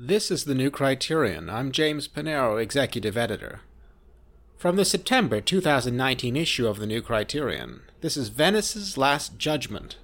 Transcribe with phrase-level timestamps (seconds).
[0.00, 1.50] This is the new Criterion.
[1.50, 3.62] I'm James Panero, Executive Editor.
[4.56, 9.96] From the September 2019 issue of the new Criterion, this is Venice's Last Judgment,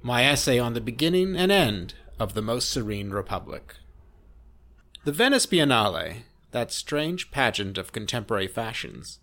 [0.00, 3.74] my essay on the beginning and end of the Most Serene Republic.
[5.04, 6.22] The Venice Biennale,
[6.52, 9.18] that strange pageant of contemporary fashions,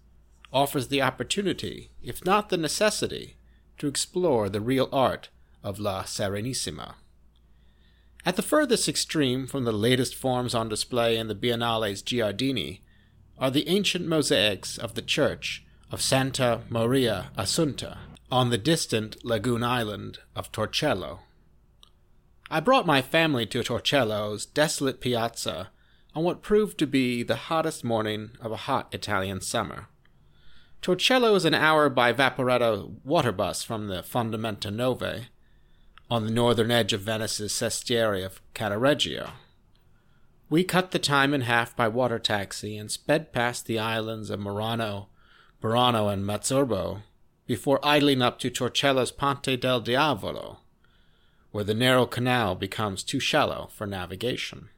[0.54, 3.38] offers the opportunity, if not the necessity,
[3.80, 5.30] to explore the real art
[5.64, 6.94] of La Serenissima.
[8.26, 12.82] At the furthest extreme from the latest forms on display in the Biennale's Giardini
[13.38, 18.00] are the ancient mosaics of the church of Santa Maria Assunta
[18.32, 21.20] on the distant lagoon island of Torcello.
[22.50, 25.70] I brought my family to Torcello's desolate piazza
[26.16, 29.88] on what proved to be the hottest morning of a hot Italian summer.
[30.82, 35.26] Torcello is an hour by Vaporetto water bus from the Fondamenta Nove,
[36.10, 39.32] on the northern edge of Venice's sestiere of Cannaregio.
[40.50, 44.40] We cut the time in half by water taxi and sped past the islands of
[44.40, 45.08] Murano,
[45.62, 47.02] Burano, and Mazzurbo
[47.48, 50.60] before idling up to Torcello's Ponte del Diavolo,
[51.52, 54.70] where the narrow canal becomes too shallow for navigation.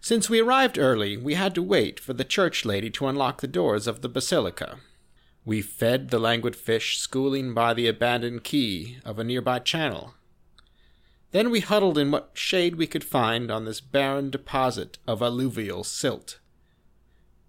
[0.00, 3.46] Since we arrived early, we had to wait for the church lady to unlock the
[3.46, 4.78] doors of the basilica.
[5.50, 10.14] We fed the languid fish schooling by the abandoned quay of a nearby channel.
[11.32, 15.82] Then we huddled in what shade we could find on this barren deposit of alluvial
[15.82, 16.38] silt.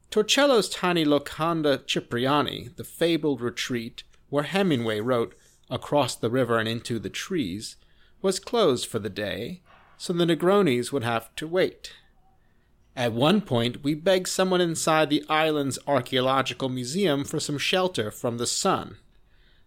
[0.09, 5.37] Torcello's tiny Locanda Cipriani, the fabled retreat where Hemingway wrote
[5.69, 7.75] Across the River and Into the Trees,
[8.19, 9.61] was closed for the day,
[9.99, 11.93] so the Negronis would have to wait.
[12.95, 18.37] At one point, we begged someone inside the island's archaeological museum for some shelter from
[18.37, 18.97] the sun.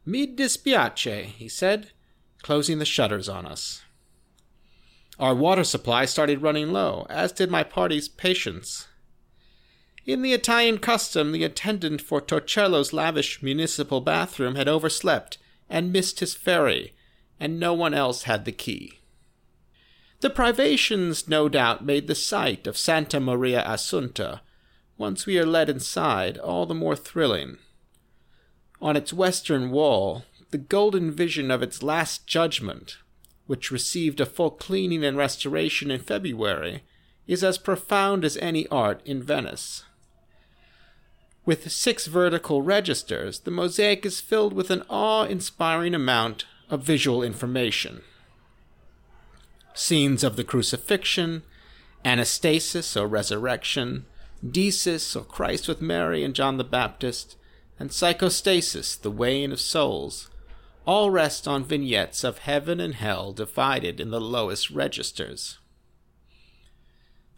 [0.04, 1.92] Mi dispiace, he said,
[2.42, 3.82] closing the shutters on us.
[5.18, 8.88] Our water supply started running low, as did my party's patience.
[10.04, 15.38] In the Italian custom, the attendant for Torcello's lavish municipal bathroom had overslept
[15.70, 16.94] and missed his ferry,
[17.40, 19.00] and no one else had the key.
[20.24, 24.40] The privations, no doubt, made the sight of Santa Maria Assunta,
[24.96, 27.58] once we are led inside, all the more thrilling.
[28.80, 32.96] On its western wall, the golden vision of its Last Judgment,
[33.46, 36.84] which received a full cleaning and restoration in February,
[37.26, 39.84] is as profound as any art in Venice.
[41.44, 47.22] With six vertical registers, the mosaic is filled with an awe inspiring amount of visual
[47.22, 48.00] information
[49.74, 51.42] scenes of the crucifixion,
[52.04, 54.06] anastasis or resurrection,
[54.44, 57.36] deesis or Christ with Mary and John the Baptist,
[57.78, 60.30] and psychostasis, the weighing of souls,
[60.86, 65.58] all rest on vignettes of heaven and hell divided in the lowest registers.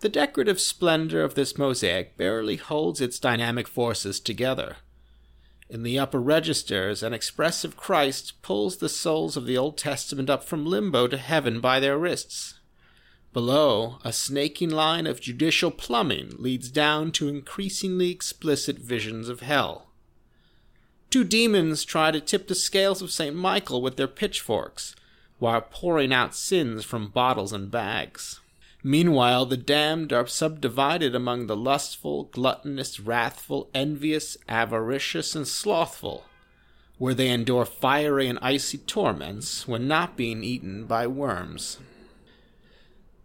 [0.00, 4.76] The decorative splendor of this mosaic barely holds its dynamic forces together.
[5.69, 10.44] In the upper registers, an expressive Christ pulls the souls of the Old Testament up
[10.44, 12.60] from limbo to heaven by their wrists.
[13.32, 19.91] Below, a snaking line of judicial plumbing leads down to increasingly explicit visions of hell.
[21.10, 23.34] Two demons try to tip the scales of St.
[23.34, 24.94] Michael with their pitchforks,
[25.38, 28.41] while pouring out sins from bottles and bags.
[28.88, 36.24] Meanwhile, the damned are subdivided among the lustful, gluttonous, wrathful, envious, avaricious, and slothful,
[36.97, 41.80] where they endure fiery and icy torments when not being eaten by worms.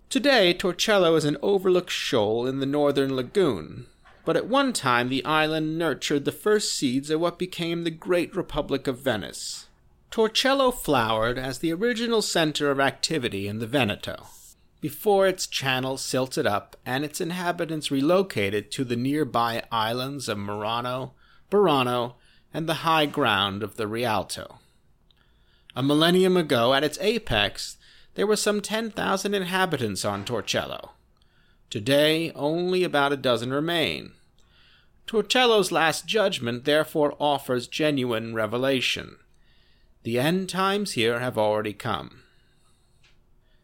[0.10, 3.86] Today, Torcello is an overlooked shoal in the northern lagoon,
[4.26, 8.36] but at one time the island nurtured the first seeds of what became the great
[8.36, 9.68] Republic of Venice.
[10.10, 14.26] Torcello flowered as the original center of activity in the Veneto
[14.82, 21.14] before its channel silted up and its inhabitants relocated to the nearby islands of Murano,
[21.52, 22.16] Burano,
[22.54, 24.58] and the high ground of the Rialto.
[25.76, 27.78] A millennium ago, at its apex,
[28.16, 30.90] there were some 10,000 inhabitants on Torcello.
[31.70, 34.12] Today, only about a dozen remain.
[35.08, 39.18] Torcello's last judgment therefore offers genuine revelation.
[40.04, 42.24] The end times here have already come.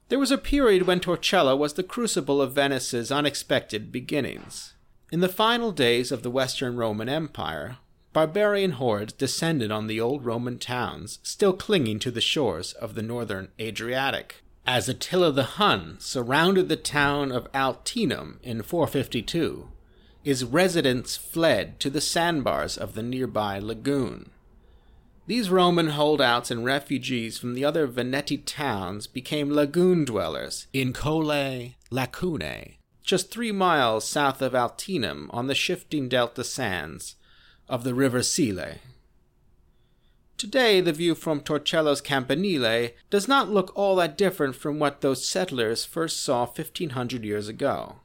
[0.10, 4.74] There was a period when Torcello was the crucible of Venice's unexpected beginnings.
[5.12, 7.78] In the final days of the Western Roman Empire,
[8.14, 13.02] barbarian hordes descended on the old Roman towns still clinging to the shores of the
[13.02, 14.44] northern Adriatic.
[14.66, 19.68] As Attila the Hun surrounded the town of Altinum in 452,
[20.24, 24.32] his residents fled to the sandbars of the nearby lagoon.
[25.28, 31.74] These Roman holdouts and refugees from the other Veneti towns became lagoon dwellers in Colle
[31.92, 37.18] Lacune, just three miles south of Altinum on the shifting delta sands
[37.68, 38.76] of the river Sile.
[40.38, 45.28] Today, the view from Torcello's Campanile does not look all that different from what those
[45.28, 47.98] settlers first saw 1500 years ago.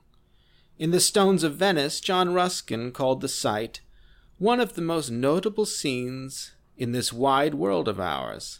[0.76, 3.80] In the Stones of Venice, John Ruskin called the site
[4.38, 6.50] one of the most notable scenes
[6.82, 8.58] in this wide world of ours.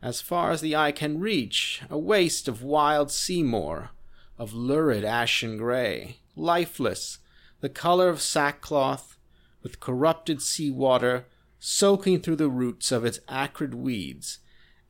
[0.00, 3.90] As far as the eye can reach, a waste of wild sea moor,
[4.38, 7.18] of lurid ashen gray, lifeless,
[7.60, 9.18] the color of sackcloth,
[9.60, 11.26] with corrupted sea water
[11.58, 14.38] soaking through the roots of its acrid weeds,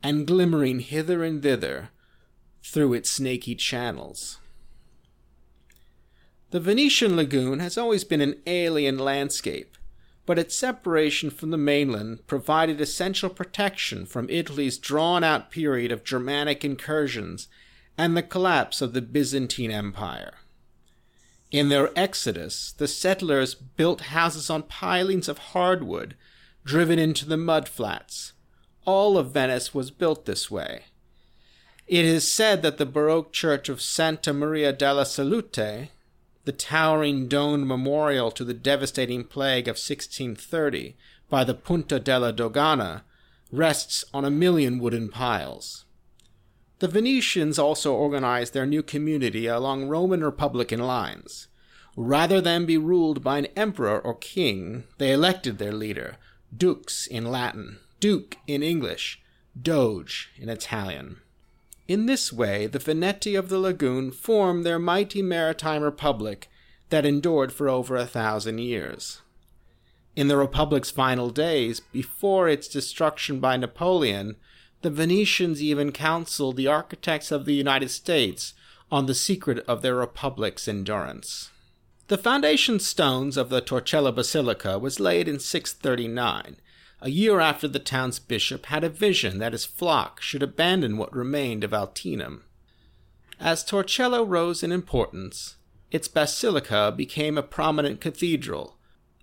[0.03, 1.89] and glimmering hither and thither
[2.63, 4.37] through its snaky channels.
[6.51, 9.75] The Venetian lagoon has always been an alien landscape,
[10.29, 16.03] but its separation from the mainland provided essential protection from Italy's drawn out period of
[16.03, 17.47] Germanic incursions
[17.97, 20.35] and the collapse of the Byzantine Empire.
[21.49, 26.15] In their exodus, the settlers built houses on pilings of hardwood
[26.63, 28.33] driven into the mud flats.
[28.85, 30.83] All of Venice was built this way.
[31.87, 35.89] It is said that the Baroque church of Santa Maria della Salute,
[36.45, 40.95] the towering domed memorial to the devastating plague of 1630
[41.29, 43.03] by the Punta della Dogana,
[43.51, 45.85] rests on a million wooden piles.
[46.79, 51.47] The Venetians also organized their new community along Roman Republican lines.
[51.95, 56.15] Rather than be ruled by an emperor or king, they elected their leader,
[56.55, 59.21] dux in Latin, duke in English,
[59.61, 61.17] doge in Italian.
[61.89, 66.47] In this way, the Veneti of the lagoon formed their mighty maritime republic
[66.89, 69.23] that endured for over a thousand years.
[70.15, 74.35] In the republic's final days, before its destruction by Napoleon,
[74.83, 78.53] the Venetians even counseled the architects of the United States
[78.91, 81.49] on the secret of their republic's endurance.
[82.07, 86.57] The foundation stones of the Torcello Basilica was laid in 639,
[87.01, 91.15] a year after the town's bishop had a vision that his flock should abandon what
[91.15, 92.41] remained of Altinum.
[93.39, 95.55] As Torcello rose in importance,
[95.91, 98.77] its basilica became a prominent cathedral.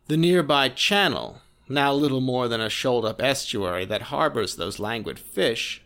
[0.09, 5.19] The nearby channel, now little more than a shoaled up estuary that harbors those languid
[5.19, 5.83] fish,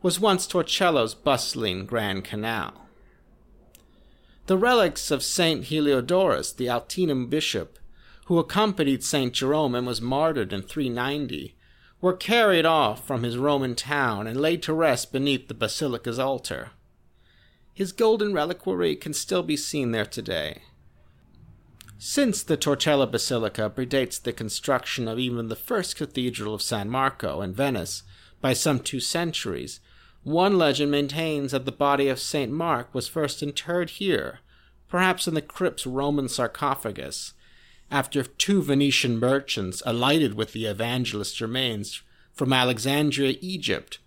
[0.00, 2.86] was once Torcello's bustling Grand Canal.
[4.46, 7.78] The relics of Saint Heliodorus, the Altinum bishop,
[8.26, 11.54] who accompanied Saint Jerome and was martyred in 390,
[12.00, 16.70] were carried off from his Roman town and laid to rest beneath the basilica's altar.
[17.72, 20.62] His golden reliquary can still be seen there today.
[21.98, 27.40] Since the Torcello Basilica predates the construction of even the first cathedral of San Marco
[27.40, 28.02] in Venice
[28.40, 29.80] by some two centuries,
[30.22, 32.52] one legend maintains that the body of St.
[32.52, 34.40] Mark was first interred here,
[34.88, 37.32] perhaps in the crypt's Roman sarcophagus,
[37.94, 42.02] after two Venetian merchants alighted with the evangelist's remains
[42.32, 44.00] from Alexandria, Egypt,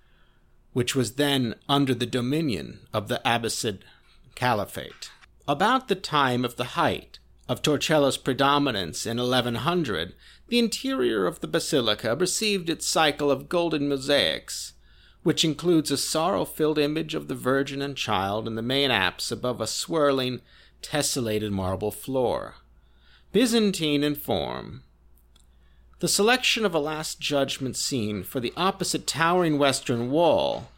[0.74, 3.84] which was then under the dominion of the Abbasid
[4.36, 5.10] Caliphate.
[5.48, 10.14] About the time of the height of Torcello's predominance in 1100,
[10.50, 14.74] the interior of the basilica received its cycle of golden mosaics
[15.24, 19.32] which includes a sorrow filled image of the Virgin and Child in the main apse
[19.32, 20.42] above a swirling,
[20.82, 22.56] tessellated marble floor.
[23.38, 24.82] Byzantine in form.
[26.00, 30.72] The selection of a Last Judgment scene for the opposite towering western wall,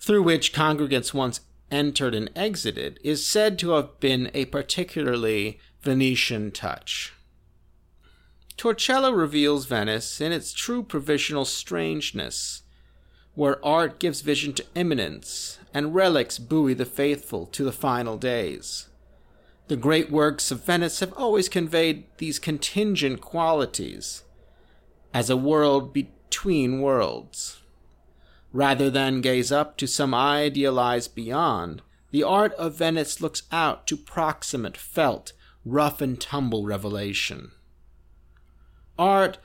[0.00, 6.52] through which congregants once entered and exited, is said to have been a particularly Venetian
[6.52, 7.12] touch.
[8.56, 12.62] Torcello reveals Venice in its true provisional strangeness
[13.34, 18.86] where art gives vision to immanence, and relics buoy the faithful to the final days.
[19.68, 24.22] The great works of Venice have always conveyed these contingent qualities
[25.12, 27.60] as a world between worlds.
[28.52, 31.82] Rather than gaze up to some idealized beyond,
[32.12, 35.32] the art of Venice looks out to proximate, felt,
[35.64, 37.50] rough and tumble revelation.
[38.96, 39.38] Art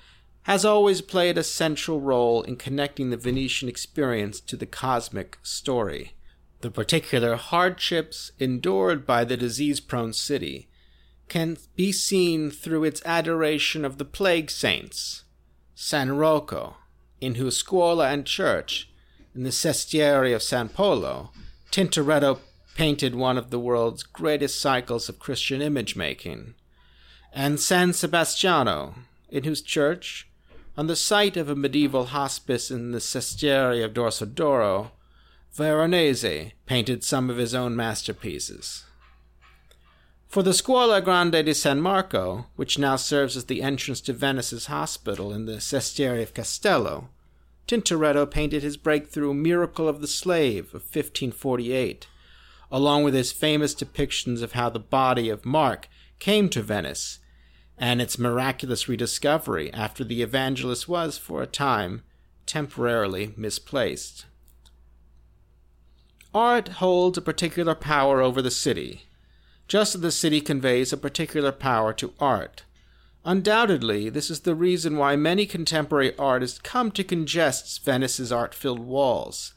[0.43, 6.13] has always played a central role in connecting the Venetian experience to the cosmic story.
[6.61, 10.69] The particular hardships endured by the disease prone city
[11.27, 15.23] can be seen through its adoration of the plague saints,
[15.73, 16.75] San Rocco,
[17.19, 18.91] in whose scuola and church,
[19.33, 21.31] in the Sestiere of San Polo,
[21.71, 22.39] Tintoretto
[22.75, 26.53] painted one of the world's greatest cycles of Christian image making,
[27.33, 28.95] and San Sebastiano,
[29.29, 30.27] in whose church
[30.77, 34.91] on the site of a medieval hospice in the Sestieri of Dorsoduro,
[35.53, 38.85] Veronese painted some of his own masterpieces.
[40.27, 44.67] For the Scuola Grande di San Marco, which now serves as the entrance to Venice's
[44.67, 47.09] hospital in the Sestieri of Castello,
[47.67, 52.07] Tintoretto painted his breakthrough Miracle of the Slave of 1548,
[52.71, 55.89] along with his famous depictions of how the body of Mark
[56.19, 57.19] came to Venice
[57.77, 62.03] and its miraculous rediscovery after the evangelist was, for a time,
[62.45, 64.27] temporarily misplaced.
[66.33, 69.03] Art holds a particular power over the city,
[69.67, 72.63] just as the city conveys a particular power to art.
[73.25, 78.79] Undoubtedly, this is the reason why many contemporary artists come to congest Venice's art filled
[78.79, 79.53] walls,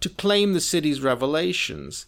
[0.00, 2.06] to claim the city's revelations,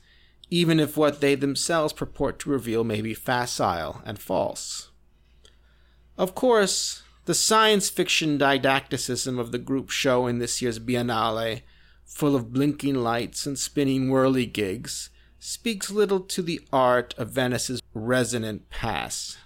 [0.48, 4.90] even if what they themselves purport to reveal may be facile and false.
[6.16, 11.62] Of course, the science fiction didacticism of the group show in this year's Biennale
[12.04, 15.08] full of blinking lights and spinning whirligigs,
[15.38, 19.38] speaks little to the art of Venice's resonant past.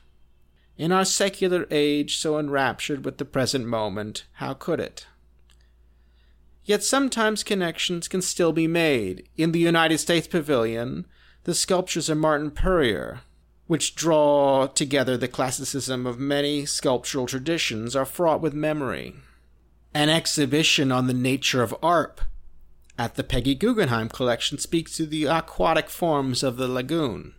[0.76, 5.06] In our secular age, so enraptured with the present moment, how could it?
[6.64, 9.28] Yet sometimes connections can still be made.
[9.36, 11.06] In the United States Pavilion,
[11.44, 13.22] the sculptures of Martin Puryear,
[13.66, 19.14] which draw together the classicism of many sculptural traditions, are fraught with memory.
[19.94, 22.20] An exhibition on the nature of art
[22.98, 27.34] at the Peggy Guggenheim collection speaks to the aquatic forms of the lagoon.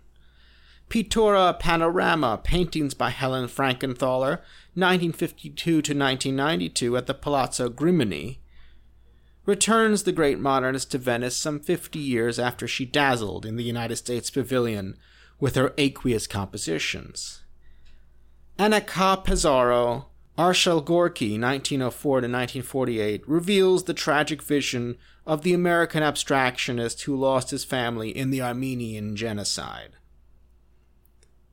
[0.89, 4.39] Pittura Panorama, paintings by Helen Frankenthaler,
[4.73, 8.39] 1952 to 1992 at the Palazzo Grimani,
[9.45, 13.97] returns the great modernist to Venice some 50 years after she dazzled in the United
[13.97, 14.97] States Pavilion
[15.39, 17.43] with her aqueous compositions.
[18.57, 20.08] And at Ca' Pesaro,
[20.39, 24.95] Arshile Gorky, 1904 to 1948, reveals the tragic vision
[25.27, 29.97] of the American abstractionist who lost his family in the Armenian genocide.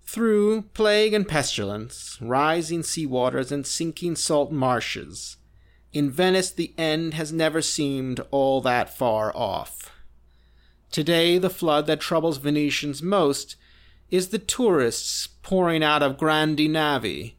[0.04, 5.36] Through plague and pestilence, rising sea waters, and sinking salt marshes,
[5.92, 9.90] in Venice the end has never seemed all that far off.
[10.92, 13.56] Today, the flood that troubles Venetians most
[14.12, 17.35] is the tourists pouring out of Grandi Navi,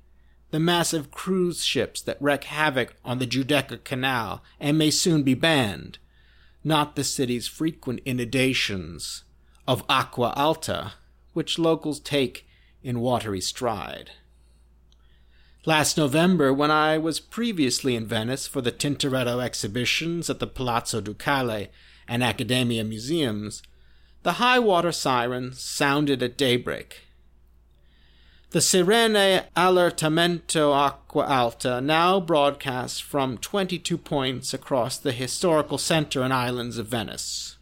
[0.52, 5.34] the massive cruise ships that wreak havoc on the Giudecca Canal and may soon be
[5.34, 5.98] banned,
[6.64, 9.24] not the city's frequent inundations
[9.68, 10.94] of acqua alta,
[11.34, 12.48] which locals take
[12.82, 14.12] in watery stride.
[15.66, 21.02] Last November, when I was previously in Venice for the Tintoretto exhibitions at the Palazzo
[21.02, 21.68] Ducale
[22.08, 23.62] and Accademia museums,
[24.24, 27.07] the high water siren sounded at daybreak
[28.52, 36.34] the Sirene Allertamento Acqua Alta now broadcasts from 22 points across the historical center and
[36.34, 37.58] islands of Venice.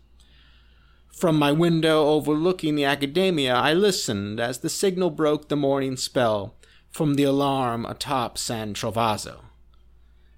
[1.07, 6.53] From my window overlooking the Accademia, I listened as the signal broke the morning spell
[6.91, 9.39] from the alarm atop San Trovaso.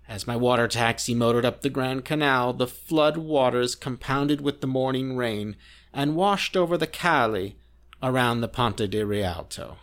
[0.07, 4.67] As my water taxi motored up the Grand Canal, the flood waters compounded with the
[4.67, 5.57] morning rain
[5.93, 7.55] and washed over the calli
[8.01, 9.77] around the Ponte di Rialto.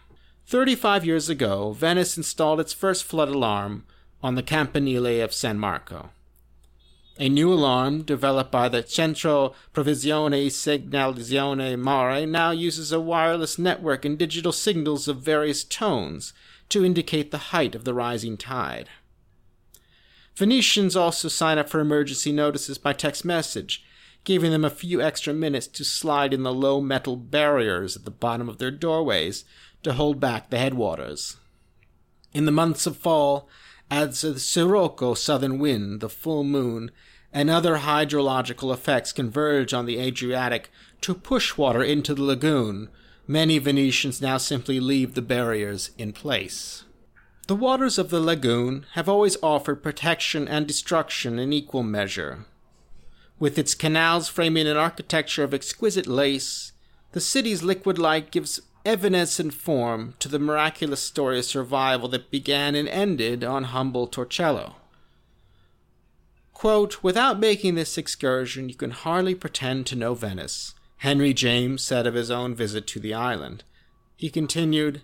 [0.46, 3.84] Thirty-five years ago, Venice installed its first flood alarm
[4.22, 6.10] on the Campanile of San Marco.
[7.18, 14.04] A new alarm developed by the Centro Provisione Segnalazione Mare now uses a wireless network
[14.04, 16.32] and digital signals of various tones
[16.68, 18.88] to indicate the height of the rising tide.
[20.36, 23.84] Venetians also sign up for emergency notices by text message,
[24.24, 28.10] giving them a few extra minutes to slide in the low metal barriers at the
[28.10, 29.44] bottom of their doorways
[29.82, 31.36] to hold back the headwaters.
[32.32, 33.48] In the months of fall,
[33.90, 36.90] as the Sirocco southern wind, the full moon,
[37.32, 42.88] and other hydrological effects converge on the Adriatic to push water into the lagoon,
[43.26, 46.84] many Venetians now simply leave the barriers in place.
[47.46, 52.46] The waters of the lagoon have always offered protection and destruction in equal measure.
[53.38, 56.72] With its canals framing an architecture of exquisite lace,
[57.12, 62.30] the city's liquid light gives evidence and form to the miraculous story of survival that
[62.30, 64.76] began and ended on humble Torcello.
[66.52, 72.06] Quote, Without making this excursion, you can hardly pretend to know Venice, Henry James said
[72.06, 73.64] of his own visit to the island.
[74.16, 75.02] He continued,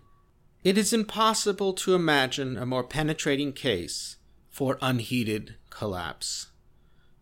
[0.63, 4.17] It is impossible to imagine a more penetrating case
[4.49, 6.47] for unheeded collapse.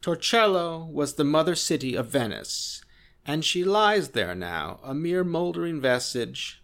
[0.01, 2.83] Torcello was the mother city of Venice,
[3.27, 6.63] and she lies there now, a mere mouldering vestige,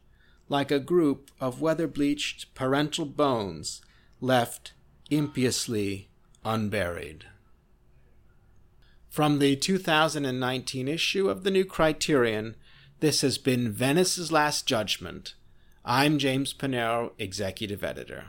[0.49, 3.83] like a group of weather bleached parental bones
[4.21, 4.73] left
[5.11, 6.09] impiously
[6.45, 7.27] unburied.
[9.09, 12.57] From the 2019 issue of the New Criterion,
[13.01, 15.35] this has been Venice's Last Judgment.
[15.85, 18.27] I'm James Panero, Executive Editor.